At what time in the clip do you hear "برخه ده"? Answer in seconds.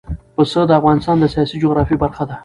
2.03-2.35